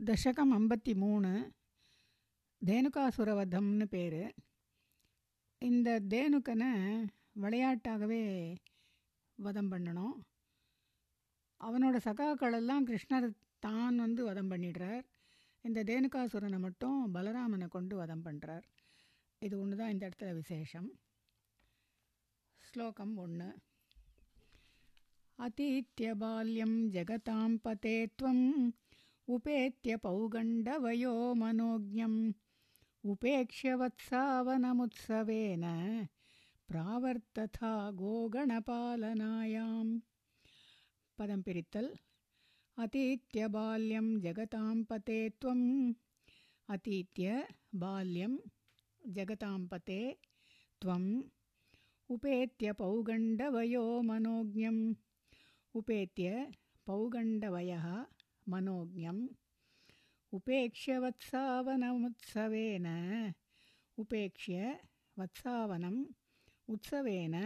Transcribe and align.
தசகம் 0.00 0.52
ஐம்பத்தி 0.52 0.92
மூணு 0.94 1.30
தேனுகாசுரவதம்னு 2.62 3.86
பேர் 3.86 4.22
இந்த 5.62 5.88
தேனுக்கனை 6.08 6.70
விளையாட்டாகவே 7.36 8.22
வதம் 9.38 9.70
பண்ணணும் 9.72 10.16
அவனோட 11.60 11.96
சகாக்களெல்லாம் 12.04 12.86
கிருஷ்ணர் 12.86 13.28
தான் 13.58 13.96
வந்து 13.96 14.22
வதம் 14.24 14.50
பண்ணிடுறார் 14.52 15.04
இந்த 15.64 15.84
தேனுகாசுரனை 15.84 16.58
மட்டும் 16.58 16.98
பலராமனை 17.14 17.68
கொண்டு 17.68 17.94
வதம் 17.96 18.24
பண்ணுறார் 18.26 18.66
இது 19.42 19.54
ஒன்று 19.60 19.76
தான் 19.76 19.92
இந்த 19.94 20.04
இடத்துல 20.06 20.34
விசேஷம் 20.34 20.90
ஸ்லோகம் 22.64 23.14
ஒன்று 23.18 23.48
अतीत्य 25.38 26.12
बाल्यं 26.14 26.70
जगतां 26.90 27.48
पते 27.58 27.96
त्वम् 28.18 28.44
उपेत्य 29.31 29.97
पौगण्डवयो 29.97 31.33
मनोज्ञम्। 31.33 32.33
उपेक्ष्य 33.05 33.73
वत्सावनमुत्सवेन 33.73 35.63
प्रावर्तथा 36.67 37.91
गोगणपालनायाम्। 37.91 39.99
पदं 41.17 41.41
पिरित्तल्। 41.41 41.89
अतीत्य 42.77 43.47
बाल्यं 43.47 44.21
जगतां 44.21 44.83
पते 44.83 45.29
त्वम्। 45.29 45.93
अतीत्य 46.69 47.47
बाल्यं 47.75 48.37
जगतां 49.07 49.67
पते 49.67 50.17
त्वम्। 50.81 51.21
उपेत्य 52.09 52.73
पौगण्डवयो 52.73 54.01
मनोज्ञम्। 54.01 54.93
उपेत्य 55.75 56.51
पौगण्डवयः 56.87 58.05
मनोज्ञम् 58.46 59.22
उपेक्ष्य 60.32 60.98
वत्सावनमुत्सवेन 60.98 62.86
उपेक्ष्य 63.98 64.56
वत्सावनम् 65.16 66.00
उत्सवेन 66.68 67.36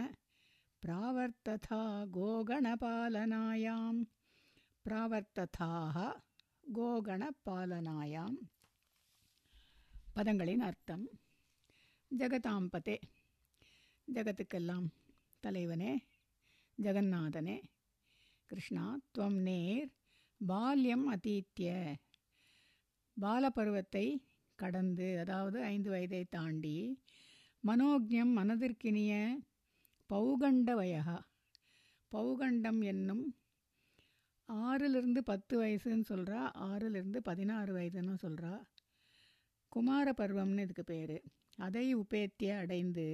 प्रावर्तथा 0.83 1.81
गोगणपालनायां 2.17 3.93
प्रावर्तथाः 4.85 5.97
गोगणपालनायाम् 6.63 8.39
பதங்களின் 10.15 10.63
அர்த்தம் 10.67 11.03
ஜெகதாம்பதே 12.11 12.95
ஜகத்துக்கெல்லாம் 14.07 14.87
தலைவனே 15.43 15.91
ஜெகநாதனே 16.77 17.55
கிருஷ்ணா 18.49 18.85
துவம் 19.13 19.39
நேர் 19.47 19.89
பால்யம் 20.40 21.06
அதீத்திய 21.06 21.70
பாலபருவத்தை 23.16 24.06
கடந்து 24.58 25.18
அதாவது 25.18 25.62
ஐந்து 25.62 25.90
வயதை 25.90 26.24
தாண்டி 26.24 27.02
மனோஜம் 27.64 28.32
மனதிற்கினிய 28.36 29.12
பௌகண்ட 30.10 30.74
வயகா 30.74 31.18
பௌகண்டம் 32.12 32.84
என்னும் 32.84 33.24
ஆறிலிருந்து 34.48 35.18
பத்து 35.18 35.62
வயசுன்னு 35.62 36.04
சொல்கிறா 36.08 36.40
ஆறிலிருந்து 36.66 37.16
பதினாறு 37.16 37.74
வயதுன்னு 37.74 38.14
சொல்கிறா 38.22 38.52
குமார 39.68 40.12
பருவம்னு 40.12 40.60
இதுக்கு 40.60 40.84
பேர். 40.84 41.22
அதை 41.56 41.96
உபேத்திய 41.96 42.56
அடைந்து 42.56 43.06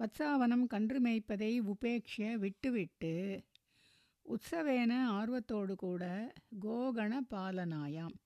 வத்சாவனம் 0.00 0.66
கன்று 0.66 1.00
மேய்ப்பதை 1.00 1.60
உபேக்ஷ 1.66 2.38
விட்டுவிட்டு 2.38 3.14
உற்சவேன 4.34 4.92
ஆர்வத்தோடு 5.18 5.74
கூட 5.74 6.04
கோகண 6.64 7.12
பாலனாயாம். 7.30 8.16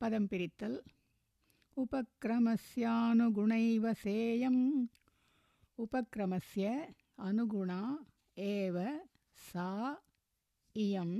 पदं 0.00 0.24
पिरित्तल् 0.32 0.78
उपक्रमस्यानुगुणैव 1.84 3.84
सेयम् 4.04 4.62
उपक्रमस्य 5.86 6.64
अनुगुणा 7.28 7.80
एव 8.38 8.76
सा 9.48 9.66
इयं 10.76 11.10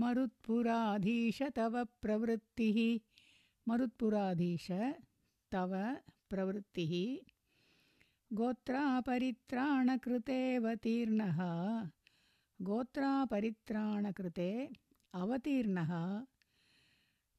मरुत्पुराधीश 0.00 1.38
तव 1.56 1.84
प्रवृत्तिः। 2.02 2.78
मरुत्पुराधीश 3.68 4.66
तव 5.52 5.72
प्रवृत्तिः। 6.30 6.92
गोत्रापरित्राणकृतेऽवतीर्णः 8.38 11.38
गोत्रापरित्राणकृते 12.68 14.50
अवतीर्णः। 15.14 15.92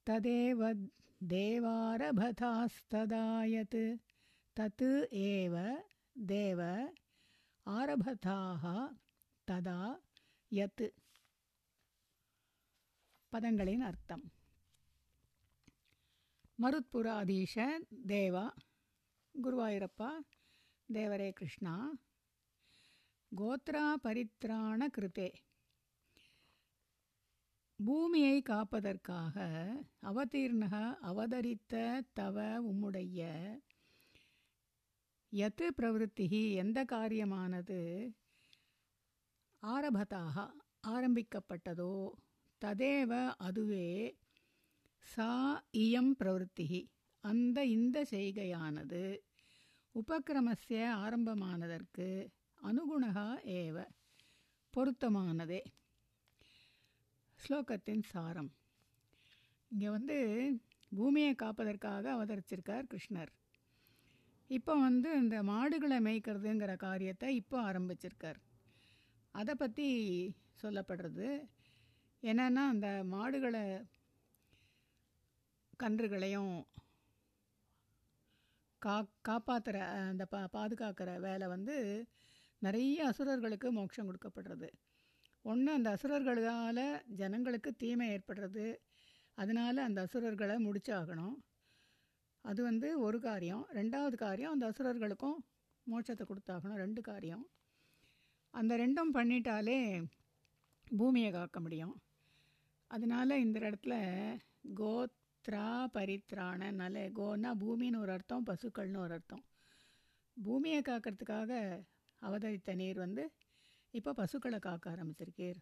तदेव 0.07 0.59
देवारभतास्तदायत् 1.33 2.17
तत् 4.57 4.83
एव 5.27 5.55
देव 6.31 6.59
ஆரபதாக 7.69 8.87
ததா 9.51 9.99
யத். 10.51 10.89
பதங்களின் 13.31 13.79
அர்த்தம். 13.79 14.31
மருத்புராதீஷ 16.61 17.79
தேவா. 18.07 18.49
குருவாயூரப்பா 19.43 20.09
தேவரே 20.93 21.31
கிருஷ்ணா. 21.31 21.93
கோத்ரா 23.37 23.93
பரித்ராண 24.03 24.87
கிருத்தே. 24.97 25.33
பூமியை 27.85 28.41
காப்பதற்காக 28.41 29.35
அவதீர்ணக 30.01 30.95
அவதரித்த 30.95 32.01
தவ 32.13 32.41
உம்முடைய 32.63 33.19
எத்து 35.33 35.65
பிரவருத்தி 35.77 36.25
எந்த 36.53 36.79
காரியமானது? 36.83 37.77
ஆரபதாக 39.63 40.45
ஆரம்பிக்கப்பட்டதோ 40.87 41.93
ததேவ 42.61 43.11
அதுவே 43.37 44.17
சா 45.05 45.29
இயம் 45.77 46.11
பிரவருத்தி 46.19 46.67
அந்த 47.23 47.65
இந்த 47.65 48.05
செய்கையானது 48.11 49.03
உபக்கிரமசிய 49.95 50.81
ஆரம்பமானதற்கு 51.03 52.07
அனுகுணகா 52.61 53.29
ஏவ 53.59 53.77
பொருத்தமானதே. 54.73 55.61
ஸ்லோகத்தின் 57.39 58.03
சாரம். 58.03 58.51
இங்கே 59.71 59.89
வந்து 59.89 60.17
பூமியை 60.89 61.35
காப்பதற்காக 61.35 62.05
அவதரிச்சிருக்கார் 62.15 62.89
கிருஷ்ணர். 62.93 63.31
இப்போ 64.49 64.73
வந்து 64.87 65.09
இந்த 65.21 65.37
மாடுகளை 65.51 65.97
மேய்க்கிறதுங்கிற 66.05 66.73
காரியத்தை 66.85 67.29
இப்போ 67.41 67.57
ஆரம்பிச்சிருக்கார். 67.69 68.39
அதை 69.35 69.53
பற்றி 69.55 69.87
சொல்லப்படுறது 70.63 71.27
என்னென்னா 72.23 72.63
அந்த 72.73 72.87
மாடுகளை 73.15 73.63
கன்றுகளையும் 75.83 76.55
கா 78.81 78.95
காப்பாற்றுற 79.27 79.77
அந்த 80.09 80.25
பா 80.33 80.41
பாதுகாக்கிற 80.55 81.11
வேலை 81.27 81.45
வந்து 81.47 81.75
நிறைய 82.61 83.05
அசுரர்களுக்கு 83.11 83.67
மோட்சம் 83.77 84.07
கொடுக்கப்படுறது. 84.09 84.69
ஒன்று 85.45 85.69
அந்த 85.77 85.89
அசுரர்களால் 85.95 86.85
ஜனங்களுக்கு 87.21 87.71
தீமை 87.83 88.07
ஏற்படுறது. 88.15 88.65
அதனால் 89.37 89.85
அந்த 89.87 89.99
அசுரர்களை 90.07 90.55
முடிச்சாகணும். 90.65 91.35
அது 92.41 92.63
வந்து 92.63 92.99
ஒரு 92.99 93.19
காரியம். 93.19 93.67
ரெண்டாவது 93.73 94.15
காரியம் 94.15 94.51
அந்த 94.51 94.71
அசுரர்களுக்கும் 94.71 95.37
மோட்சத்தை 95.91 96.23
கொடுத்தாகணும். 96.25 96.75
ரெண்டு 96.75 97.01
காரியம். 97.01 97.49
அந்த 98.49 98.77
ரெண்டும் 98.77 99.13
பண்ணிட்டாலே 99.13 100.05
பூமியை 100.97 101.31
காக்க 101.31 101.59
முடியும். 101.59 102.01
அதனால 102.87 103.39
இந்த 103.39 103.59
இடத்துல 103.59 103.93
கோத்ரா 104.75 105.67
பரித்ராணனால 105.93 107.11
கோன்னா 107.19 107.51
பூமின்னு 107.63 107.99
ஒரு 107.99 108.11
அர்த்தம் 108.11 108.45
பசுக்கள்னு 108.45 108.97
ஒரு 108.97 109.13
அர்த்தம். 109.13 109.43
பூமியை 110.43 110.81
காக்கிறதுக்காக 110.81 111.81
அவதரித்த 112.21 112.73
நீர் 112.73 112.97
வந்து 112.97 113.31
இப்போ 113.91 114.13
பசுக்களை 114.13 114.59
காக்க 114.59 114.89
ஆரம்பிச்சிருக்கீர். 114.89 115.59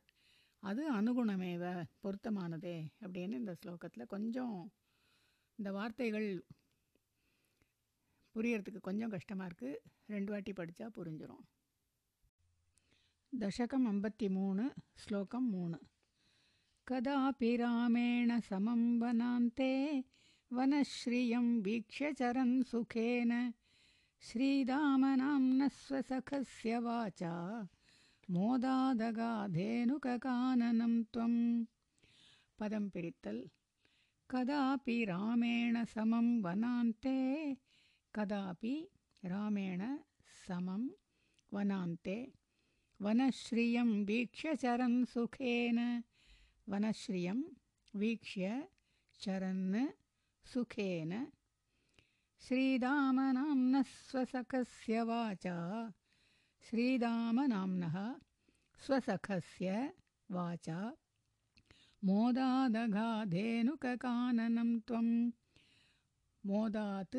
அது 0.59 0.83
அனுகுணமேவ 0.93 1.83
பொருத்தமானதே 2.03 2.87
அப்படின்னு 3.01 3.35
இந்த 3.41 3.55
ஸ்லோகத்தில் 3.61 4.05
கொஞ்சம் 4.05 4.71
இந்த 5.55 5.71
வார்த்தைகள் 5.71 6.45
புரியறதுக்கு 8.37 8.79
கொஞ்சம் 8.79 9.09
கஷ்டமாக 9.09 9.49
இருக்குது 9.49 9.79
ரெண்டு 10.05 10.31
வாட்டி 10.31 10.51
படித்தா 10.51 10.89
புரிஞ்சிடும் 10.97 11.45
தசகம் 13.39 13.85
ஐம்பத்தி 13.85 14.29
மூணு 14.29 14.73
ஸ்லோகம் 14.93 15.49
மூணு. 15.49 15.79
கதாபி 16.91 17.57
ராமேண 17.57 18.39
சமம் 18.39 19.01
வனாந்தே 19.01 20.03
வனஸ்ரீயம் 20.55 21.65
வீக்ஷ்ய 21.65 21.99
சரன் 21.99 22.63
சுகேன. 22.71 23.51
ஸ்ரீராமநாம்ன 24.23 25.69
ஸ்வசகஸ்ய 25.79 26.63
வாச்சா 26.63 27.67
மோதாதகாதேனுகானனம் 28.33 31.03
துவம். 31.17 31.67
பதம் 32.55 32.89
பிரித்தல். 32.89 33.47
கதாபி 34.33 35.05
ராமேண 35.05 35.85
சமம் 35.85 36.43
வனாந்தே 36.43 37.57
कदापि 38.17 38.89
रामेण 39.25 39.97
समं 40.47 40.89
वनान्ते। 41.53 42.33
वनश्रियं 43.01 44.05
वीक्ष्य 44.05 44.55
चरन् 44.55 45.05
सुखेन। 45.05 46.03
वनश्रियं 46.69 47.43
वीक्ष्य 47.95 48.67
चरन् 49.19 49.87
सुखेन। 50.47 51.27
श्रीरामनाम्नः 52.39 53.81
स्वसखस्य 53.81 55.03
वाचा। 55.03 55.93
श्रीरामनाम्नः 56.69 58.15
स्वसखस्य 58.85 59.93
वाचा। 60.31 60.97
मोदादघाधेनुककाननं 62.03 64.79
त्वं। 64.79 65.31
मोदात् 66.45 67.17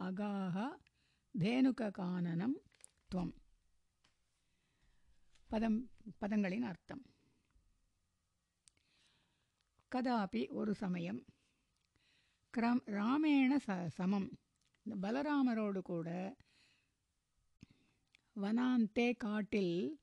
அகாக 0.00 0.56
தேனுககானனம் 1.38 2.56
துவம். 3.14 3.34
பதம் 5.48 5.90
பதங்களின் 6.20 6.62
அர்த்தம். 6.62 7.02
கதாபி 9.92 10.50
ஒரு 10.50 10.74
சமயம் 10.74 11.24
கிரம் 12.54 12.82
ராமேண 12.84 13.56
ச 13.66 13.86
சமம். 13.86 14.28
இந்த 14.82 14.94
பலராமரோடு 15.02 15.80
கூட 15.80 16.36
வனாந்தே 18.40 19.16
காட்டில் 19.16 20.00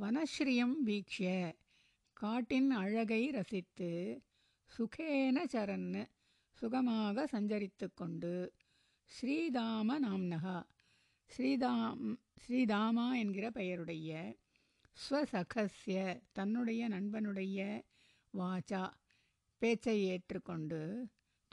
வனஸ்ரீயம் 0.00 0.74
வீக்ஷிய 0.86 1.52
காட்டின் 2.12 2.70
அழகை 2.70 3.30
ரசித்து 3.30 4.22
சுகேன 4.78 5.44
சரன்னு 5.52 6.02
சுகமாக 6.50 7.26
சஞ்சரித்து 7.32 7.86
கொண்டு 7.94 8.54
ஸ்ரீதாம 9.12 9.94
நாம்னகா. 10.04 10.62
ஸ்ரீதாம் 11.30 12.18
ஸ்ரீதாமா 12.42 13.18
என்கிற 13.18 13.50
பெயருடைய 13.50 14.38
ஸ்வசகஸ்ய 14.96 16.20
தன்னுடைய 16.32 16.88
நண்பனுடைய 16.88 17.82
வாச்சா 18.38 18.90
பேச்சை 19.58 20.04
ஏற்றுக்கொண்டு 20.04 20.80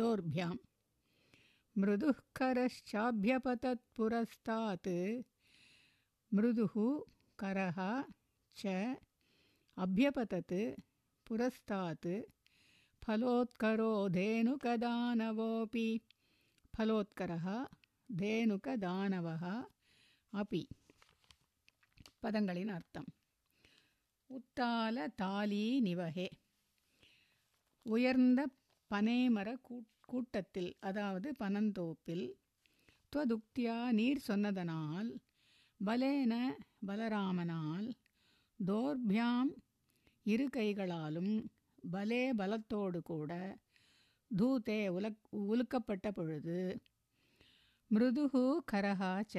दोर्भ्याम्। 0.00 0.58
मृदुः 1.75 2.19
करश्चाभ्यपतत् 2.35 3.83
पुरस्तात् 3.95 4.89
मृदुः 6.31 6.75
करः 7.39 7.79
च 8.57 8.75
अभ्यपतत् 9.77 10.57
पुरस्तात् 11.27 12.09
फलोत्करो 13.01 13.91
धेनुकदानवोऽपि 14.17 15.87
फलोत्करः 16.73 17.47
धेनुकदानवः 18.09 19.45
अपि 20.33 20.63
பதங்களின் 22.23 22.71
அர்த்தம் 22.75 23.09
உத்தால 24.29 24.95
தாலி 25.21 25.65
நிவகே 25.85 26.25
உயர்ந்த 27.85 28.41
பனைமர 28.91 29.49
கூட்டத்தில் 30.12 30.70
அதாவது 30.80 31.28
பனந்தோப்பில் 31.38 32.26
துவதுக்தியா 33.12 33.76
நீர் 33.92 34.20
சொன்னதனால் 34.26 35.10
பலேன 35.80 36.34
பலராமனால் 36.86 37.88
தோர்பியாம் 38.60 39.52
இரு 40.26 40.46
கைகளாலும் 40.48 41.34
பலே 41.90 42.22
பலத்தோடு 42.32 43.00
கூட 43.02 43.32
தூதே 44.30 44.80
உலக் 44.88 45.22
உலுக்கப்பட்ட 45.50 46.08
பொழுது 46.10 46.58
மிருதுகு 47.90 48.44
கரகாச்ச 48.72 49.34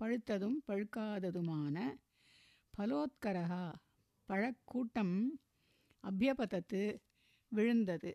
பழுத்ததும் 0.00 0.58
பழுக்காததுமான 0.66 1.76
பலோத்கரகா 2.74 3.64
பழக்கூட்டம் 4.28 5.16
அபியபதத்து 6.04 6.82
விழுந்தது. 7.52 8.10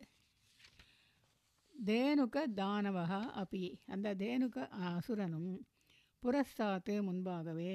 தேனுக 1.76 2.38
தானவகா 2.56 3.22
அப்பி 3.42 3.64
அந்த 3.86 4.16
தேனுக 4.16 4.58
அசுரனும் 4.90 5.52
புரஸ்தாத்து 6.24 6.94
முன்பாகவே 7.04 7.74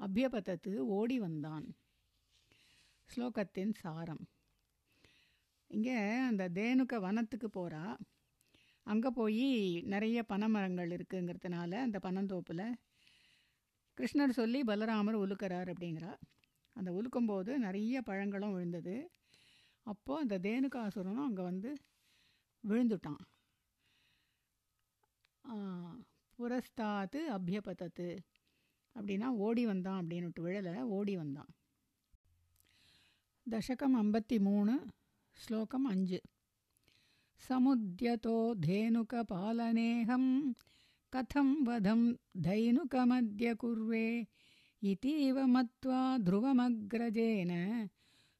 அபியபதத்து 0.00 0.72
ஓடி 0.96 1.18
வந்தான். 1.18 1.66
ஸ்லோகத்தின் 3.10 3.74
சாரம். 3.74 4.22
இங்கே 5.70 5.98
அந்த 6.20 6.44
தேனுக்க 6.48 6.94
வனத்துக்கு 7.00 7.48
போகிறா 7.48 7.84
அங்கே 8.86 9.10
போய் 9.10 9.48
நிறைய 9.84 10.24
பனைமரங்கள் 10.28 10.90
இருக்குங்கிறதுனால 10.96 11.72
அந்த 11.80 11.98
பனந்தோப்பில் 12.02 12.66
கிருஷ்ணர் 13.98 14.38
சொல்லி 14.40 14.60
பலராமர் 14.62 15.22
உலுக்கிறார் 15.24 15.70
அப்படிங்கிறா. 15.72 16.12
அந்த 16.76 16.90
உலுக்கும்போது 16.92 17.52
நிறைய 17.58 18.02
பழங்களும் 18.02 18.52
விழுந்தது. 18.52 18.96
அப்போது 19.86 20.20
அந்த 20.20 20.36
தேனுகாசுரனும் 20.38 21.26
அங்கே 21.28 21.42
வந்து 21.42 21.70
விழுந்துட்டான் 22.63 23.23
புரஸ்தாத்து 26.39 27.19
அபியபதத்து 27.35 28.07
அப்படின்னா 28.95 29.27
ஓடி 29.45 29.63
வந்தான் 29.65 29.99
அப்படின்னுட்டு 30.01 30.41
விழலை 30.47 30.81
ஓடி 30.97 31.15
வந்தான் 31.15 31.51
दशकम् 33.47 33.97
अम्बति 33.97 34.39
मूणु 34.39 34.77
श्लोकम् 35.37 35.89
अञ्जु 35.89 36.17
समुद्यतो 37.41 38.55
धेनुकपालनेऽहं 38.59 40.53
कथं 41.13 41.65
वधं 41.67 42.13
धैनुकमद्य 42.43 43.55
कुर्वे 43.55 44.27
इतीव 44.81 45.47
मत्वा 45.47 46.17
ध्रुवमग्रजेन 46.19 47.51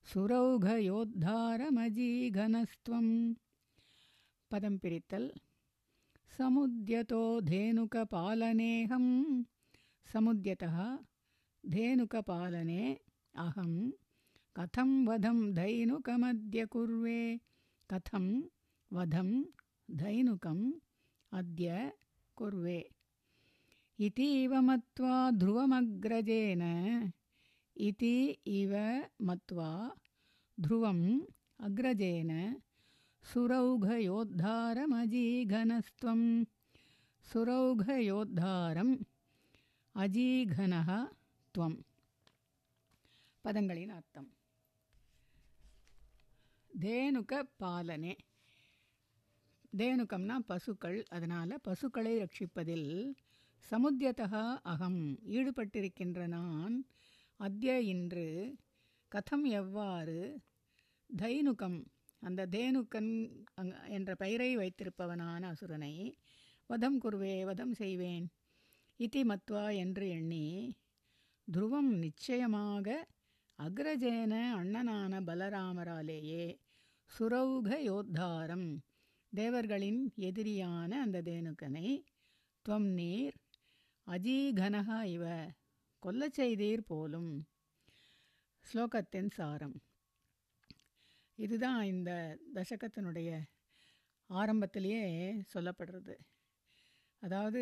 सुरौघयोद्धारमजीघनस्त्वं 0.07 3.07
पदं 4.50 4.78
पिरितल् 4.78 5.28
समुद्यतो 6.38 7.40
धेनुकपालनेऽहं 7.40 9.06
समुद्यतः 10.12 10.76
धेनुकपालने 11.66 12.82
अहं। 13.34 13.72
कथं 14.56 14.90
वधं 15.06 15.38
धैनुकमद्य 15.54 16.66
कुर्वे। 16.66 17.40
कथं 17.90 18.26
वधं 18.92 19.30
धैनुकम् 19.90 20.72
अद्य 21.32 21.92
कुर्वे। 22.36 22.80
इतीव 23.98 24.54
मत्वा 24.54 25.30
ध्रुवमग्रजेन। 25.30 26.62
इति 27.76 28.14
इव 28.46 28.72
मत्वा 29.22 29.70
ध्रुवम् 30.60 31.20
अग्रजेन 31.60 32.30
सुरौघयोद्धारमजीघनस्त्वं 33.23 36.21
सुरौघयोद्धारम् 37.27 38.95
अजीघनः 39.95 40.89
त्वं 41.55 41.73
பதங்களின் 43.45 43.91
அர்த்தம் 43.95 44.29
தேனுக 46.71 47.41
பாலனே 47.59 48.15
தேனுக்கம்னா 49.73 50.39
பசுக்கள் 50.47 51.05
அதனால் 51.09 51.61
பசுக்களை 51.63 52.19
ரட்சிப்பதில் 52.19 53.15
சமுத்தியதா 53.71 54.61
அகம் 54.71 55.17
ஈடுபட்டிருக்கின்ற 55.35 56.27
நான் 56.27 56.83
அத்ய 57.39 57.81
இன்று 57.91 58.55
கதம் 59.11 59.53
எவ்வாறு 59.53 60.43
தைனுகம் 61.09 61.85
அந்த 62.22 62.46
தேனுக்கன் 62.46 63.12
என்ற 63.88 64.10
பெயரை 64.14 64.50
வைத்திருப்பவனான 64.56 65.42
அசுரனை 65.52 65.94
வதம் 66.70 66.98
குருவே 67.00 67.36
வதம் 67.44 67.74
செய்வேன். 67.74 68.26
இதி 69.00 69.22
மத்வா 69.30 69.64
என்று 69.76 70.06
எண்ணி 70.08 70.46
துருவம் 71.48 71.92
நிச்சயமாக 72.04 72.88
அக்ரஜேன 73.58 74.34
அண்ணனான 74.60 75.12
பலராமராலேயே 75.28 76.44
சுரௌக 77.10 77.68
யோத்தாரம். 77.88 78.68
தேவர்களின் 79.32 80.00
எதிரியான 80.28 80.90
அந்த 81.04 81.18
தேனுக்கனை 81.28 81.88
துவம் 82.64 82.90
நீர் 82.98 83.36
அஜீகனகா 84.06 84.98
இவ 85.16 85.24
கொல்லச் 86.02 86.36
செய்தீர் 86.38 86.88
போலும் 86.90 87.30
ஸ்லோகத்தின் 88.64 89.30
சாரம். 89.36 89.76
இதுதான் 91.44 91.80
இந்த 91.94 92.10
தசகத்தினுடைய 92.54 93.30
ஆரம்பத்திலேயே 94.30 95.04
சொல்லப்படுறது. 95.54 96.14
அதாவது 97.22 97.60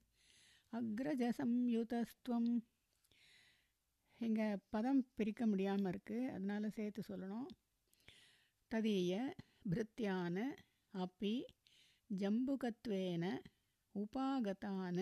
அக்ரஜசம்யுதஸ்துவம் 0.73 2.49
இங்கே 4.21 4.47
பதம் 4.73 5.05
பிரிக்க 5.17 5.45
முடியாமல் 5.45 5.91
இருக்குது 5.91 6.31
அதனால் 6.31 6.69
சேர்த்து 6.69 7.01
சொல்லணும் 7.01 7.47
ததீய 8.71 9.35
பிருத்தியான 9.71 10.37
அப்பி 10.93 11.33
ஜம்புகத்வேன 12.09 13.23
उपागतान् 13.98 15.00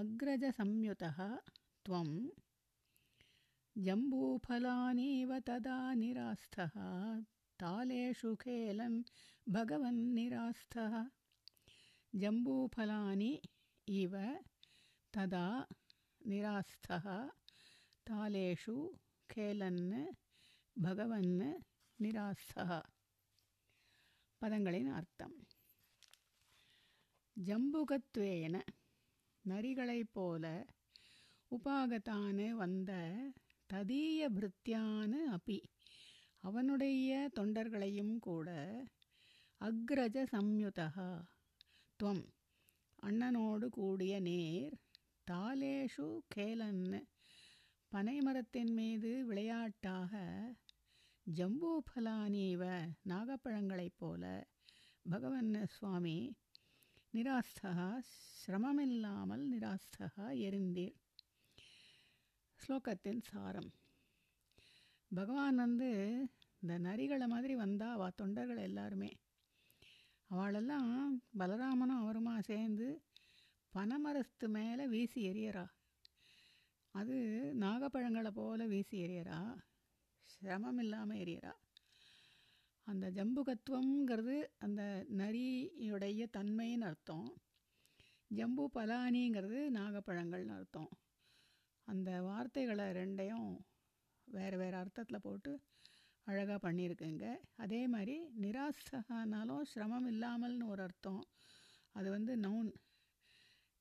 अग्रजसंयुतः 0.00 1.18
त्वं 1.86 2.08
जम्बूफलानीव 3.86 5.38
तदा 5.48 5.78
निरास्थः 6.02 6.74
तालेषु 7.62 8.34
खेलन् 8.42 8.98
भगवन्निरास्थः 9.56 10.94
जम्बूफलानि 12.22 13.32
इव 14.00 14.14
तदा 15.16 15.46
निरास्थः 16.32 17.06
तालेषु 18.10 18.76
खेलन् 19.30 19.82
भगवन् 20.86 21.34
निरास्थः। 22.02 22.70
पदङ्गलिनार्थं 24.40 25.32
ஜம்புகத்வேன 27.36 28.60
நரிகளைப் 29.44 30.12
போல 30.12 30.44
உபாகத்தானு 31.50 32.50
வந்த 32.50 32.92
ததீய 33.72 34.28
பிருத்தியானு 34.28 35.18
அப்பி 35.30 35.58
அவனுடைய 36.38 37.28
தொண்டர்களையும் 37.34 38.18
கூட 38.18 38.48
அக்ரஜ 39.60 40.16
சம்யுதா 40.32 40.88
துவம். 42.00 42.24
அண்ணனோடு 43.02 43.68
கூடிய 43.68 44.20
நேர் 44.20 44.74
தாலேஷு 45.30 46.08
கேலன்னு 46.34 47.00
பனைமரத்தின் 47.92 48.72
மீது 48.72 49.24
விளையாட்டாக 49.24 50.12
ஜம்பூஃபலானீவ 51.26 52.62
நாகப்பழங்களைப் 53.08 53.98
போல 53.98 54.24
பகவன் 55.02 55.66
சுவாமி 55.66 56.18
நிராஸ்தகா 57.16 58.00
சிரமமில்லாமல் 58.40 59.44
நிராஸ்தகா 59.52 60.26
எரிந்தீர். 60.38 60.96
ஸ்லோகத்தின் 62.58 63.22
சாரம். 63.22 63.72
பகவான் 65.14 65.56
வந்து 65.56 65.90
இந்த 66.60 66.78
நரிகளை 66.78 67.26
மாதிரி 67.26 67.54
வந்தால் 67.54 67.92
அவள் 67.92 68.14
தொண்டர்கள் 68.14 68.56
எல்லாருமே. 68.56 69.12
அவளெல்லாம் 70.26 71.22
பலராமனும் 71.38 72.02
அவருமா 72.02 72.38
சேர்ந்து 72.38 73.02
பனமரத்து 73.74 74.48
மேலே 74.48 74.86
வீசி 74.86 75.28
எறியறா. 75.28 75.66
அது 76.90 77.16
நாகப்பழங்களை 77.60 78.30
போல 78.30 78.66
வீசி 78.66 78.98
எறியறா. 78.98 79.56
சிரமம் 80.22 80.78
இல்லாமல் 80.78 81.16
எரியறா 81.16 81.54
அந்த 82.90 83.06
ஜம்புகத்துவங்கிறது 83.16 84.36
அந்த 84.58 84.82
நரியுடைய 85.20 86.26
தன்மைன்னு 86.36 86.86
அர்த்தம். 86.90 87.28
ஜம்பு 88.30 88.64
பலானிங்கிறது 88.74 89.60
நாகப்பழங்கள்னு 89.78 90.54
அர்த்தம். 90.58 90.90
அந்த 91.88 92.10
வார்த்தைகளை 92.22 92.86
ரெண்டையும் 92.98 93.50
வேறு 94.28 94.56
வேறு 94.58 94.76
அர்த்தத்தில் 94.76 95.24
போட்டு 95.26 95.52
அழகாக 96.26 96.58
பண்ணியிருக்குங்க. 96.66 97.24
அதே 97.56 97.82
மாதிரி 97.86 98.16
நிராசகானாலும் 98.44 99.64
சிரமம் 99.72 100.08
இல்லாமல்னு 100.12 100.66
ஒரு 100.66 100.82
அர்த்தம். 100.82 101.22
அது 101.92 102.08
வந்து 102.10 102.32
நவுன் 102.36 102.70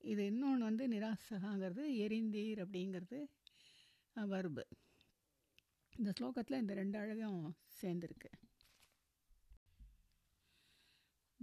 இது 0.04 0.26
இன்னொன்று 0.26 0.64
வந்து 0.64 0.88
நிராசகாங்கிறது 0.88 1.84
எரிந்தீர் 2.06 2.60
அப்படிங்கிறது 2.66 3.20
வர்பு 4.16 4.64
இந்த 5.94 6.12
ஸ்லோகத்தில் 6.20 6.62
இந்த 6.64 6.74
ரெண்டு 6.74 6.98
அழகும் 7.00 7.42
சேர்ந்துருக்கு. 7.82 8.30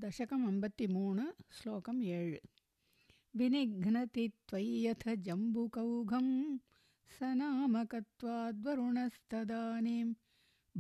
दशकम् 0.03 0.47
अम्बतिमून् 0.51 1.21
श्लोकम् 1.57 2.01
एल् 2.19 2.35
विनिघ्नति 3.39 4.25
त्वय्यथ 4.49 5.05
जम्बुकौघं 5.27 6.29
सनामकत्वाद्वरुणस्तदानीं 7.19 10.09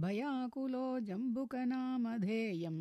भयाकुलो 0.02 0.84
जम्बुकनामधेयं 1.08 2.78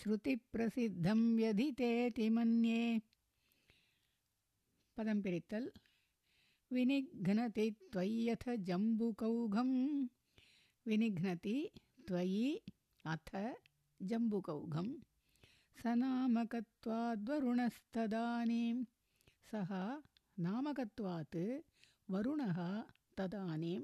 श्रुतिप्रसिद्धं 0.00 1.20
व्यधितेति 1.36 2.26
मन्ये। 2.36 2.82
पदं 4.96 5.18
पिरित्तल्। 5.24 5.68
विनिघ्नति 6.74 7.66
त्वय्यथ 7.92 8.44
जम्बुकौघं 8.68 9.70
विनिघ्नति 10.88 11.56
त्वयि 12.08 12.46
अथ 13.14 13.28
जम्बुकौघम्। 14.10 14.92
स 15.80 15.82
नामकत्वाद्वरुणस्तदानीं 16.02 18.76
सः 19.50 19.70
नामकत्वात् 20.46 21.38
वरुणः 22.12 22.58
तदानीं 23.18 23.82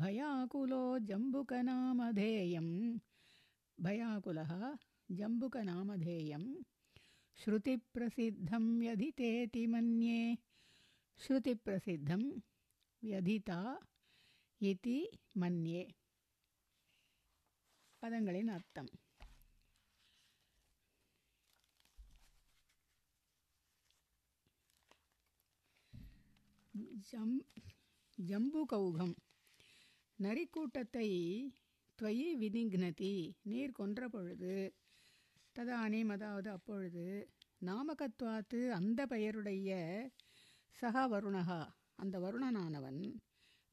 भयाकुलो 0.00 0.82
जम्बुकनामधेयं 1.10 2.68
भयाकुलः 3.84 4.52
जम्बुकनामधेयं 5.20 6.44
श्रुतिप्रसिद्धं 7.42 8.64
व्यधितेति 8.80 9.62
मन्ये। 9.72 10.20
श्रुतिप्रसिद्धं 11.24 12.22
व्यधिता 13.04 13.60
इति 14.70 14.98
मन्ये। 15.40 15.82
पदङ्गलिनार्थम् 18.02 18.90
ஜம் 27.10 27.44
ஜம்புகௌகம் 28.18 29.14
நரிக்கூட்டத்தை 30.22 31.08
துவயி 31.98 32.36
விதிங்னதி 32.36 33.34
நீர் 33.42 33.72
கொன்ற 33.72 34.08
பொழுது 34.08 34.74
ததானீம் 35.56 36.08
அதாவது 36.08 36.50
அப்பொழுது 36.50 37.28
நாமகத்வாத்து 37.66 38.68
அந்த 38.68 39.06
பெயருடைய 39.06 39.70
சக 40.70 41.08
வருணகா. 41.08 41.68
அந்த 41.94 42.18
வருணனானவன் 42.18 43.20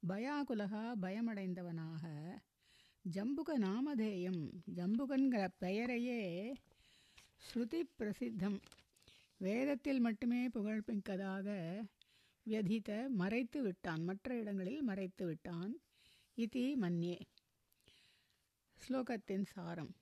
பயாகுலகா 0.07 0.93
பயமடைந்தவனாக 1.01 2.03
ஜம்புக 3.13 3.57
நாமதேயம் 3.57 4.63
ஜம்புகன்கிற 4.75 5.47
பெயரையே 5.59 6.53
ஸ்ருதி 7.37 7.83
பிரசித்தம் 7.97 8.59
வேதத்தில் 9.37 9.99
மட்டுமே 9.99 10.47
புகழ்பிக்கதாக 10.47 11.47
வியதித்த 12.45 12.91
மறைத்து 13.21 13.59
விட்டான். 13.61 14.01
மற்ற 14.03 14.35
இடங்களில் 14.35 14.87
மறைத்து 14.89 15.25
விட்டான். 15.25 15.73
இதி 16.37 16.63
மன்யே. 16.83 17.17
ஸ்லோகத்தின் 18.81 19.45
சாரம். 19.53 19.93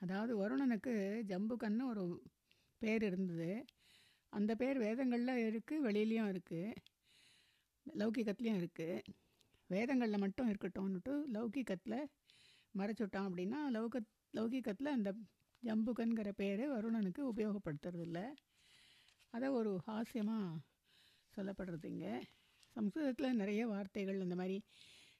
அதாவது 0.00 0.32
வருணனுக்கு 0.40 0.94
ஜம்புகன்னு 1.30 1.84
ஒரு 1.92 2.04
பேர் 2.82 3.02
இருந்தது. 3.02 3.52
அந்த 4.32 4.52
பேர் 4.62 4.78
வேதங்களில் 4.78 5.42
இருக்குது 5.48 5.84
வெளியிலையும் 5.86 6.30
இருக்குது 6.32 6.74
லௌகிகத்துலேயும் 7.86 8.60
இருக்குது 8.60 9.02
வேதங்களில் 9.70 10.22
மட்டும் 10.24 10.50
இருக்கட்டும்னுட்டு 10.50 11.12
லௌகிகத்தில் 11.34 11.98
மறைச்சுட்டான் 12.74 13.26
அப்படின்னா 13.28 13.60
லௌக 13.76 14.00
லௌகிகத்தில் 14.38 14.94
அந்த 14.96 15.10
ஜம்புகன்கிற 15.62 16.30
பேர் 16.40 16.62
வருணனுக்கு 16.74 17.22
உபயோகப்படுத்துறதில்ல. 17.32 18.20
அதை 19.34 19.48
ஒரு 19.58 19.72
ஹாஸ்யமாக 19.86 20.48
சொல்லப்படுறது 21.36 21.84
இங்கே 21.84 22.22
சம்ஸ்கிருதத்தில் 22.76 23.34
நிறைய 23.34 23.66
வார்த்தைகள் 23.66 24.20
இந்த 24.20 24.34
மாதிரி 24.34 24.64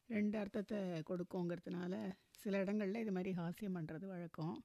ரெண்டு 0.07 0.39
அர்த்தத்தை 0.39 1.03
கொடுக்குங்கிறதுனால 1.11 2.13
சில 2.43 2.59
இடங்களில் 2.59 2.95
இது 2.95 3.13
மாதிரி 3.13 3.41
ஹாஸ்யம் 3.41 3.77
பண்ணுறது 3.77 4.07
வழக்கம். 4.07 4.65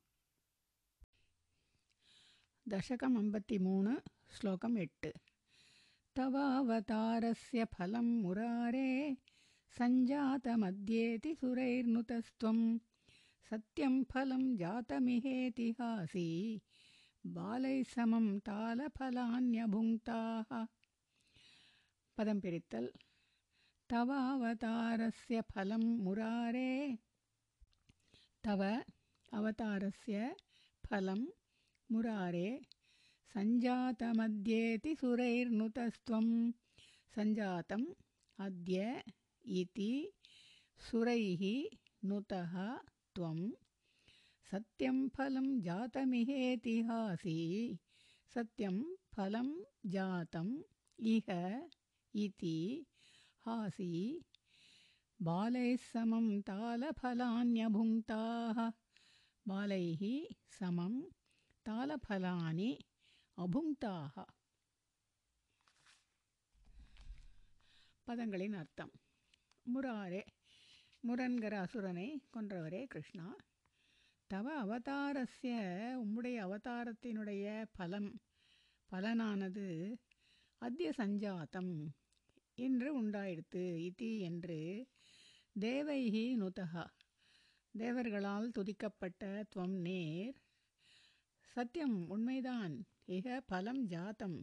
தசகம் 2.66 3.18
ஐம்பத்தி 3.18 3.60
மூணு 3.60 4.02
ஸ்லோகம் 4.28 4.76
எட்டு. 4.76 5.14
தவாவதாரஸ்ய 6.16 7.66
ஃபலம் 7.74 8.24
முராரே 8.24 9.18
சஞ்சாதமத்யேதி 9.78 11.32
சுரைர்னுதஸ்துவம் 11.42 12.80
சத்யம் 13.52 14.02
ஃபலம் 14.12 14.62
ஜாத்தமிஹேதிஹாசி 14.62 16.60
பாலை 17.24 17.84
சமம் 17.84 18.42
தாளஃபலான்யபுங்க்தாக 18.50 20.66
பதம் 22.19 22.43
பிரித்தல் 22.45 22.91
தவாவதாரஸ்ய 23.91 25.41
ஃபலம் 25.51 25.89
முராரே 26.05 26.71
தவ 28.45 28.63
அவதாரஸ்ய 29.33 30.19
ஃபலம் 30.85 31.27
முராரே 31.91 32.49
सञ्जातमद्येति 33.35 34.91
सुरैर्नुतस्त्वं 34.99 36.27
सञ्जातम् 37.15 37.87
अद्य 38.39 38.83
इति 39.45 39.89
सुरैः 40.81 41.43
नुतः 42.09 42.55
त्वं 43.17 43.41
सत्यं 44.51 44.99
फलं 45.17 45.49
जातमिहेतिहासी 45.63 47.37
सत्यं 48.35 48.79
फलं 49.17 49.51
जातम् 49.95 50.55
इह 50.99 51.31
इति 52.15 52.59
हासि 53.47 53.89
बालैः 55.21 55.83
समं 55.89 56.27
तालफलान्यभुङ्क्ताः 56.49 58.59
बालैः 59.47 60.03
समं 60.59 60.95
तालफलानि 61.67 62.71
அபுங்தாக 63.39 64.17
பதங்களின் 68.07 68.55
அர்த்தம் 68.59 68.93
முராரே 69.67 70.21
முரன்கிற 71.05 71.55
அசுரனை 71.63 72.07
கொன்றவரே 72.35 72.83
கிருஷ்ணா 72.93 73.25
தவ 74.31 74.47
அவதாரஸ்ய 74.61 75.55
உம்முடைய 76.03 76.37
அவதாரத்தினுடைய 76.45 77.47
பலம் 77.79 78.09
பலனானது 78.91 79.67
அத்திய 80.63 80.93
சஞ்சாத்தம் 81.01 81.73
இன்று 82.60 82.90
உண்டாயிடுத்து 83.02 83.62
இதி 83.88 84.20
என்று 84.20 84.88
தேவைஹி 85.60 86.24
நுதகா 86.42 86.86
தேவர்களால் 87.78 88.48
துதிக்கப்பட்ட 88.50 89.46
துவம் 89.56 89.78
நேர். 89.80 90.38
சத்தியம் 91.56 92.10
உண்மைதான். 92.10 92.76
இக 93.08 93.40
பலம் 93.46 93.88
ஜாத்தம். 93.88 94.38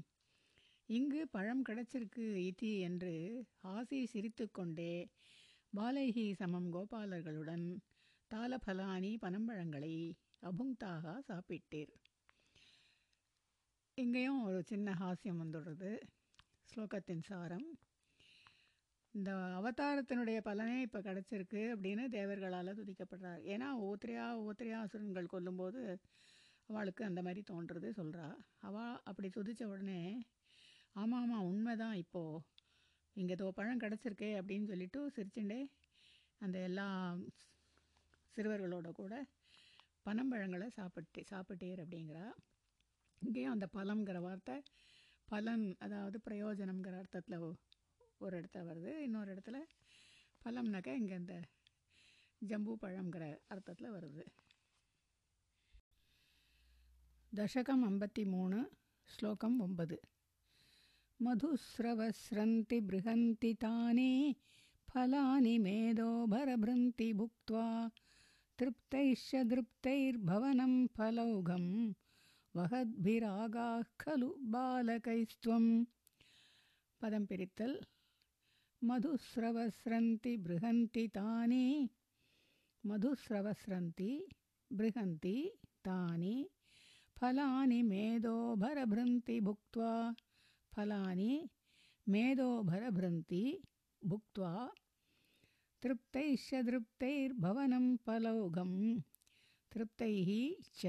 இங்கு 0.87 1.29
பழம் 1.29 1.65
கிடைச்சிருக்கு 1.65 2.27
இதி 2.49 2.73
என்று 2.79 3.15
ஆசி 3.73 4.07
சிரித்துக்கொண்டே 4.07 5.09
பாலைஹி 5.77 6.33
சமம் 6.33 6.73
கோபாலர்களுடன் 6.73 7.67
தாளபலானி 8.31 9.13
பனம்பழங்களை 9.23 9.95
அபுங்தாக 10.43 11.17
சாப்பிட்டீர். 11.29 11.95
இங்கேயும் 13.95 14.43
ஒரு 14.43 14.63
சின்ன 14.63 14.95
ஹாஸ்யம் 15.01 15.43
வந்துடுறது. 15.43 15.93
ஸ்லோகத்தின் 16.71 17.23
சாரம். 17.23 17.69
இந்த 19.17 19.31
அவதாரத்தினுடைய 19.59 20.39
பலனே 20.49 20.81
இப்போ 20.81 20.99
கிடச்சிருக்கு 20.99 21.61
அப்படின்னு 21.75 22.03
தேவர்களால் 22.17 22.79
துதிக்கப்படுறார். 22.81 23.41
ஏன்னா 23.53 23.69
ஒவ்வொருத்தரையா 23.81 24.25
ஒவ்வொருத்தரையா 24.39 24.79
அசுரன்கள் 24.85 25.33
கொல்லும்போது 25.35 25.81
அவளுக்கு 26.69 27.03
அந்த 27.05 27.21
மாதிரி 27.23 27.43
தோன்றுறது 27.51 27.89
சொல்கிறா 28.01 28.27
அவள் 28.69 29.01
அப்படி 29.09 29.29
துதித்த 29.29 29.65
உடனே 29.65 30.01
ஆமாம் 30.97 31.23
ஆமாம் 31.23 31.47
உண்மை 31.51 31.75
தான் 31.77 31.97
இப்போது 32.03 32.43
இங்கே 33.17 33.35
தோ 33.35 33.49
பழம் 33.59 33.83
கிடச்சிருக்கே 33.85 34.31
அப்படின்னு 34.41 34.71
சொல்லிட்டு 34.73 35.01
சிரிச்சுண்டே 35.17 35.61
அந்த 36.41 36.57
எல்லா 36.69 36.87
சிறுவர்களோட 38.37 38.89
கூட 38.93 39.15
பனம்பழங்களை 40.07 40.69
சாப்பிட்டு 40.79 41.23
சாப்பிட்டீர் 41.31 41.83
அப்படிங்கிறா. 41.85 42.27
இங்கேயும் 43.23 43.55
அந்த 43.55 43.67
பழம்ங்கிற 43.77 44.19
வார்த்தை 44.27 44.57
பலன் 45.29 45.65
அதாவது 45.79 46.17
பிரயோஜனம்ங்கிற 46.29 46.97
அர்த்தத்தில் 47.03 47.47
ஒரு 48.22 48.34
இடத்துல 48.40 48.64
வருது 48.66 48.92
இன்னொரு 49.00 49.30
இடத்துல 49.34 49.60
பழம்னாக்கா 50.42 50.94
இங்கே 50.94 51.16
இந்த 51.16 51.36
ஜம்பு 52.42 52.76
பழம்ங்கிற 52.84 53.24
அர்த்தத்தில் 53.48 53.96
வருது 53.96 54.24
தசகம் 57.34 57.84
ஐம்பத்தி 57.84 58.24
மூணு 58.28 58.60
ஸ்லோகம் 59.10 59.60
ஒன்பது 59.60 59.98
मधुस्रवस्रन्ति 61.20 62.80
बृहन्ति 62.82 63.54
तानि 63.54 64.12
फलानि 64.90 65.58
मेदोभरभृन्ति 65.58 67.12
भुक्त्वा 67.14 67.66
तृप्तैश्च 68.60 69.32
दृप्तैर्भवनं 69.46 70.74
फलौघं 70.96 71.66
वहद्भिरागाः 72.56 73.84
खलु 74.00 74.30
बालकैस्त्वं 74.54 75.66
पदं 77.02 77.26
पिरित्तल् 77.26 77.78
मधुस्रवस्रन्ति 78.87 80.37
बृहन्ति 80.37 81.09
तानि। 81.09 81.89
मधुस्रवस्रन्ति 82.87 84.29
बृहन्ति 84.73 85.53
तानि। 85.85 86.51
फलानि 87.21 87.83
मेदोभरभृन्ति 87.83 89.41
भुक्त्वा। 89.41 90.15
फलानि 90.75 91.49
मेदोभरभृन्ति 92.09 93.63
भुक्त्वा। 94.07 94.73
तृप्तैश्च 95.83 96.55
दृप्तैर्भवनं 96.55 97.97
फलौघं। 97.97 99.01
तृप्तैः 99.73 100.55
च 100.63 100.87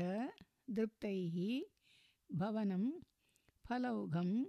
दृप्तैः 0.69 1.61
भवनं 2.35 2.91
फलौघं 3.65 4.45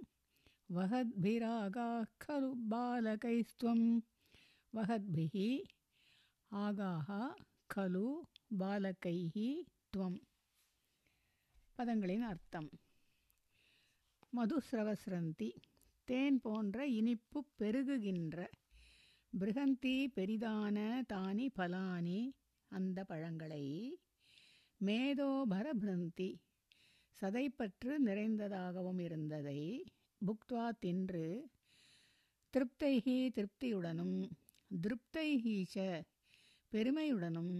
वहद्भिरागाः 0.70 2.04
खलु 2.20 2.50
बालकैस्त्वं 2.68 3.80
वहद्भिः 4.72 5.36
आगाः 6.52 7.10
खलु 7.70 8.06
बालकैः 8.58 9.36
त्वं 9.92 10.14
பதங்களின் 11.78 12.24
அர்த்தம் 12.24 12.68
மதுஸ்ரவஸ்ரந்தி 14.32 15.48
தேன் 16.08 16.38
போன்ற 16.40 16.86
இனிப்பு 16.98 17.38
பெருகுகின்ற 17.60 18.36
பிருகந்தி 19.32 19.94
பெரிதான 20.16 20.76
தானி 21.12 21.46
பலானி 21.58 22.20
அந்த 22.70 23.04
பழங்களை 23.04 23.64
மேதோபர 24.80 25.66
பிருந்தி 25.74 26.30
சதைப்பற்று 27.22 27.92
நிறைந்ததாகவும் 28.06 29.00
இருந்ததை 29.00 29.60
புக்துவா 30.21 30.69
தின்று 30.79 31.25
திருப்தைகி 32.53 33.15
திருப்தியுடனும் 33.35 34.17
திருப்தைகீச்ச 34.71 35.77
பெருமையுடனும் 36.71 37.53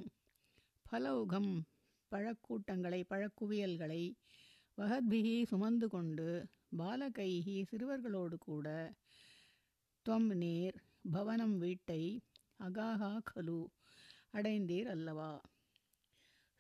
பலௌகம் 0.86 1.52
பழக்கூட்டங்களை 2.12 3.00
பழக்குவியல்களை 3.10 4.04
வகத்பிகி 4.78 5.46
சுமந்து 5.46 5.88
கொண்டு 5.88 6.28
பாலகைகி 6.78 7.66
சிறுவர்களோடு 7.72 8.38
கூட 8.40 8.68
தொம் 10.06 10.30
நீர் 10.34 10.78
பவனம் 11.14 11.58
வீட்டை 11.58 12.04
அகாகா 12.60 13.12
கலு 13.24 13.60
அடைந்தீர் 14.32 14.88
அல்லவா? 14.88 15.32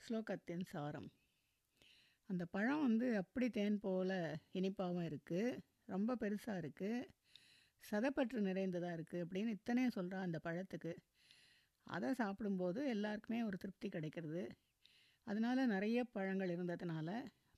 ஸ்லோகத்தின் 0.01 0.63
சாரம். 0.63 1.09
அந்த 2.29 2.45
பழம் 2.45 2.81
வந்து 2.81 3.17
அப்படி 3.17 3.49
தேன் 3.49 3.79
போல் 3.79 4.17
இனிப்பாகவும் 4.51 5.05
இருக்குது 5.05 5.59
ரொம்ப 5.89 6.15
பெருசாக 6.21 6.61
இருக்குது 6.63 7.07
சதப்பற்று 7.83 8.39
நிறைந்ததாக 8.41 8.95
இருக்குது 8.97 9.23
அப்படின்னு 9.25 9.55
இத்தனையும் 9.57 9.95
சொல்கிறான் 9.97 10.27
அந்த 10.27 10.39
பழத்துக்கு. 10.47 10.93
அதை 11.87 12.09
சாப்பிடும்போது 12.13 12.79
எல்லாருக்குமே 12.95 13.39
ஒரு 13.43 13.57
திருப்தி 13.57 13.87
கிடைக்கிறது. 13.89 14.43
அதனால் 15.27 15.71
நிறைய 15.73 15.99
பழங்கள் 16.15 16.53
இருந்ததுனால 16.55 17.09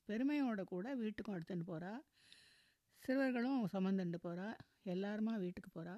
பெருமையோட 0.09 0.61
கூட 0.63 0.87
வீட்டுக்கும் 0.95 1.35
எடுத்துகிட்டு 1.35 1.67
போகிறா 1.71 1.91
சிறுவர்களும் 3.03 3.61
சுமந்துட்டு 3.73 4.19
போகிறா 4.23 4.47
எல்லாருமா 4.85 5.33
வீட்டுக்கு 5.43 5.69
போகிறா 5.71 5.95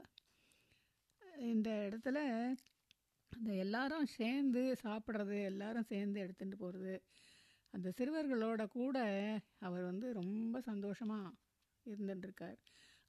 இந்த 1.52 1.69
இடத்துல 1.88 2.17
இந்த 3.32 3.52
எல்லாரும் 3.63 4.08
சேர்ந்து 4.17 4.62
சாப்பிட்றது 4.84 5.38
எல்லாரும் 5.43 5.89
சேர்ந்து 5.91 6.17
எடுத்துகிட்டு 6.24 6.58
போகிறது 6.58 6.93
அந்த 7.74 7.88
சிறுவர்களோட 7.98 8.63
கூட 8.69 8.98
அவர் 9.60 9.84
வந்து 9.84 10.08
ரொம்ப 10.13 10.62
சந்தோஷமாக 10.62 11.32
இருந்துட்டுருக்கார் 11.87 12.59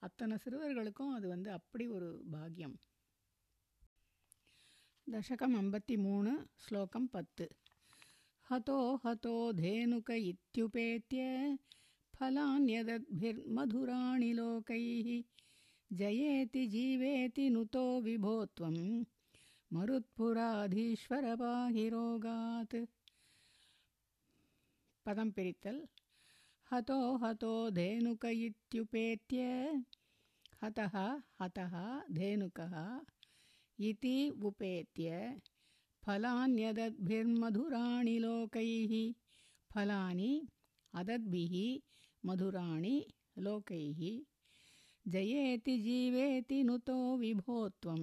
அத்தனை 0.02 0.38
சிறுவர்களுக்கும் 0.38 1.14
அது 1.14 1.28
வந்து 1.28 1.52
அப்படி 1.52 1.88
ஒரு 1.88 2.24
பாக்கியம் 2.32 2.80
தசகம் 5.08 5.56
ஐம்பத்தி 5.56 5.98
மூணு 5.98 6.48
ஸ்லோகம் 6.58 7.10
பத்து 7.10 7.50
हतो 8.48 9.00
हतो 9.04 9.54
धेनुक 9.54 10.12
इत्युपेत्य 10.12 11.58
फलान्यदद्भिर्मधुराणि 12.14 14.34
लोकैः 14.34 15.24
जयेति 15.92 16.68
जीवेति 16.68 17.50
नुतो 17.50 18.02
विभो 18.02 18.46
त्वं 18.58 19.06
मरुत्पुराधीश्वर 19.72 21.36
पाहि 21.36 21.90
रोगात् 21.90 22.76
पदं 25.06 25.32
पिरितल् 25.32 25.93
हतो 26.75 26.95
हतो 27.23 27.49
धेनुक 27.71 28.25
इत्युपेत्य 28.25 29.43
हतः 30.63 30.95
हतः 31.41 31.75
धेनुकः 32.17 32.75
इति 33.89 34.15
उपेत्य। 34.49 35.11
फलान्यदद्भिर्मधुराणि 36.07 38.17
लोकैः। 38.25 38.93
फलानि 39.75 40.33
अदद्भिः 40.95 41.55
मधुराणि 42.29 42.97
लोकैः। 43.47 44.01
जयेति 45.13 45.77
जीवेति 45.79 46.63
नुतो 46.65 46.97
विभो 47.19 47.69
त्वं 47.83 48.03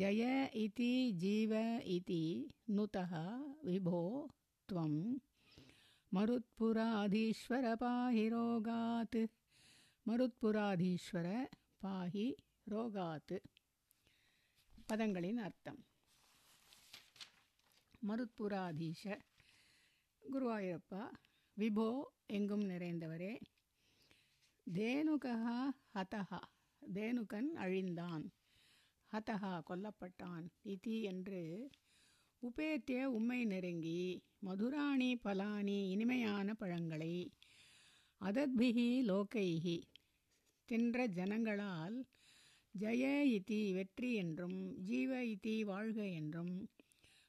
जय 0.00 0.50
इति 0.64 0.92
जीव 1.22 1.52
इति 1.96 2.24
नुतः 2.70 3.12
विभो 3.64 4.02
त्वं 4.68 4.92
மருத்புராதீஸ்வர 6.14 7.74
பாஹி 7.80 8.28
ரோகாத் 8.30 9.26
மருத்புராதீஸ்வர 10.06 11.46
பாஹி 11.82 12.34
ரோகாத்து 12.70 13.38
பதங்களின் 14.92 15.36
அர்த்தம். 15.36 15.84
மருத்புராதீஷ. 18.08 19.20
குருவாயூரப்பா 20.32 21.12
விபோ 21.56 22.02
எங்கும் 22.26 22.62
நிறைந்தவரே. 22.62 23.40
தேனுகா 24.74 25.68
ஹதஹா. 25.94 26.40
தேனுகன் 26.94 27.54
அழிந்தான். 27.56 28.30
ஹதஹா 29.12 29.62
கொல்லப்பட்டான். 29.68 30.48
இதி 30.64 31.02
என்று 31.02 31.70
உபேத்திய 32.42 33.04
உம்மை 33.04 33.44
நெருங்கி 33.44 34.22
மதுராணி 34.46 35.10
பலானி 35.24 35.76
இனிமையான 35.92 36.48
பழங்களை 36.54 37.12
அதத்பிகி 38.20 38.88
லோகைஹி. 39.10 39.76
தின்ற 40.68 41.06
ஜனங்களால் 41.18 41.96
ஜய 42.74 43.04
இதி 43.36 43.60
வெற்றி 43.72 44.10
என்றும் 44.22 44.58
ஜீவ 44.88 45.12
இதி 45.34 45.56
வாழ்க 45.64 45.98
என்றும் 46.20 46.52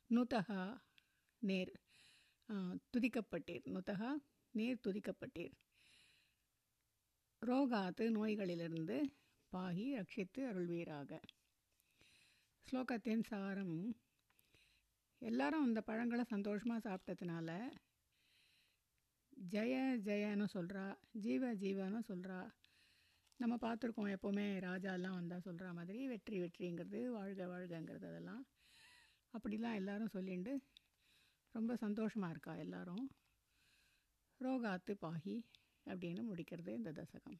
நுதகா 0.09 0.63
நேர் 1.41 1.73
துதிக்கப்பட்டீர். 2.93 3.65
நுதகா 3.75 4.11
நீர் 4.53 4.83
துதிக்கப்பட்டீர். 4.87 5.55
ரோகாத்து 7.41 8.05
நோய்களிலிருந்து 8.17 8.97
பாகி 9.53 9.85
ரட்சித்து 9.97 10.41
அருள்வீராக. 10.49 11.11
ஸ்லோகத்தின் 12.67 13.23
சாரம் 13.29 13.77
எல்லாரும் 15.21 15.63
அந்த 15.63 15.81
பழங்களை 15.81 16.23
சந்தோஷமாக 16.23 16.81
சாப்பிட்டதுனால 16.89 17.49
ஜெய 19.53 19.75
ஜெயன்னு 20.07 20.45
சொல்கிறா 20.53 20.83
ஜீவ 21.11 21.53
ஜீவன்னு 21.53 21.99
சொல்கிறா 22.07 22.39
நம்ம 23.39 23.55
பார்த்துருக்கோம் 23.55 24.11
எப்போவுமே 24.15 24.45
ராஜாலாம் 24.59 25.13
வந்தால் 25.13 25.41
சொல்கிற 25.41 25.73
மாதிரி 25.73 26.07
வெற்றி 26.07 26.39
வெற்றிங்கிறது 26.41 27.05
வாழ்க 27.07 27.45
வாழ்கங்கிறது 27.45 28.05
அதெல்லாம். 28.05 28.43
அப்படிலாம் 29.33 29.75
எல்லோரும் 29.75 30.13
சொல்லிண்டு 30.13 30.53
ரொம்ப 31.51 31.75
சந்தோஷமாக 31.75 32.31
இருக்கா 32.31 32.55
எல்லாரும். 32.55 33.05
ரோகாத்து 34.41 34.93
பாகி 35.01 35.35
அப்படின்னு 35.85 36.23
முடிக்கிறது 36.29 36.67
இந்த 36.67 36.91
தசகம். 36.91 37.39